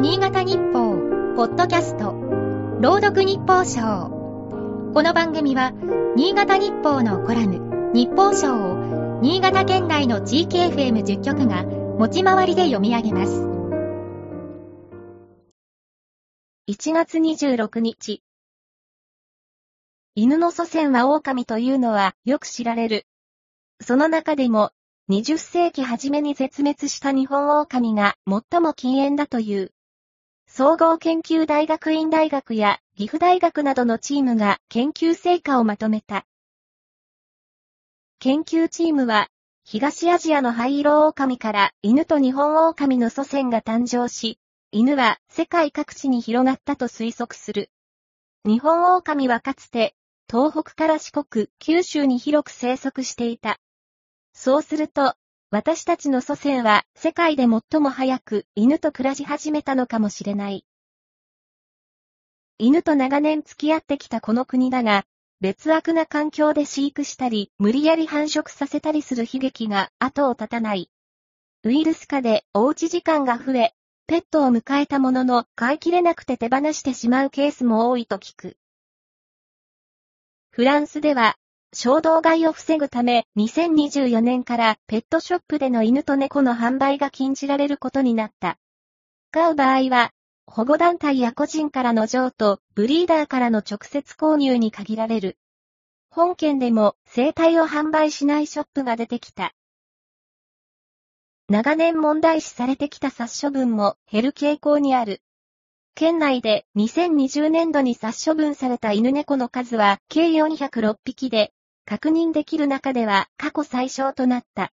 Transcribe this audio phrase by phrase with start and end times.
[0.00, 0.96] 新潟日報、
[1.36, 2.14] ポッドキャスト、
[2.80, 4.08] 朗読日報賞。
[4.94, 5.72] この番組は、
[6.16, 13.42] 新潟日報のコラム、日報賞を、新潟県内の地域 FM10 局が、持ち回りで読み上げます。
[16.66, 18.22] 1月26日。
[20.14, 23.06] 犬の祖先は狼というのはよく知られる。
[23.82, 24.70] その中でも、
[25.10, 29.74] 20世紀初めに絶滅した日本狼が最も禁煙だという。
[30.52, 36.26] 総合研究大学院大学や岐阜大学などのチームが研究成果をまとめた。
[38.18, 39.28] 研究チームは、
[39.62, 44.40] 東アジアの灰色狼から犬と日本狼の祖先が誕生し、
[44.72, 47.70] 犬は世界各地に広がったと推測する。
[48.44, 49.94] 日本狼はかつて、
[50.28, 53.60] 東北から四国、九州に広く生息していた。
[54.32, 55.14] そうすると、
[55.52, 60.64] 私たちの祖先は世界で最も早く犬と暮らし始めたのかもしれない。
[62.58, 65.06] 犬と長年付き合ってきたこの国だが、
[65.40, 70.88] 劣悪な環境で飼育したり、無理やり繁殖させたりする悲劇が後を絶たない。
[71.64, 73.72] ウイルス化でおうち時間が増え、
[74.06, 78.56] ペットを迎えたものの飼いきれなくて手放してしまうケースも多いと聞く。
[80.50, 81.39] フランスでは
[81.72, 88.58] 衝動買いを防ぐため、2024年からペットショップでの犬と猫の販売が禁じられることになった。
[89.30, 90.12] 買う場合は、
[90.46, 95.38] 保護団体や個人からの譲渡、ブリーダーからの直接購入に限られる。
[96.10, 99.54] 本県でも生態を販売しないショップが出てきた。
[101.48, 105.22] 長年問題視されてきた殺処分も減る傾向にある。
[105.94, 111.52] 県内で2020年度に殺処分された犬猫の数は計406匹で、
[111.84, 114.72] 確認できる中では過去最小となった。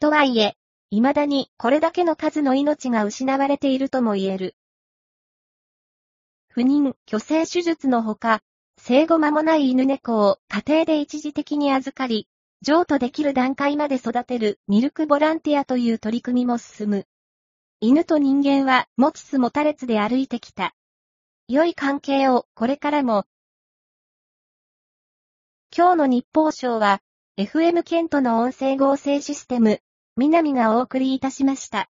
[0.00, 0.56] とはいえ、
[0.90, 4.56] 未だにこれだけの数の命が失われているとも言える。
[6.48, 8.40] 不妊、虚勢手術のほか、
[8.76, 12.28] 生後間もない犬猫を家庭で一時的に預かり、
[12.62, 17.06] 譲渡できる段階まで育てるミルクボランティアという取り組みも進む。
[17.80, 20.74] 犬と人間は持ちつ持たれつで歩いてきた。
[21.48, 23.26] 良い関係をこれからも
[25.76, 27.00] 今日の日報賞は、
[27.36, 29.80] FM ケントの音声合成システム、
[30.16, 31.88] 南がお送りいたしました。